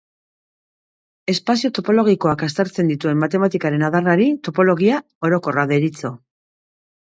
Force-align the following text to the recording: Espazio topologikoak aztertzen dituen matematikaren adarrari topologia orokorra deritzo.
Espazio 1.33 1.69
topologikoak 1.79 2.47
aztertzen 2.47 2.89
dituen 2.93 3.21
matematikaren 3.25 3.87
adarrari 3.91 4.27
topologia 4.49 5.05
orokorra 5.31 5.69
deritzo. 5.77 6.15